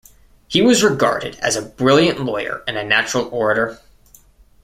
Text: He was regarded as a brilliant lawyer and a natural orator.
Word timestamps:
He 0.47 0.63
was 0.63 0.81
regarded 0.81 1.35
as 1.43 1.55
a 1.55 1.61
brilliant 1.61 2.19
lawyer 2.19 2.63
and 2.67 2.75
a 2.75 2.83
natural 2.83 3.25
orator. 3.31 3.79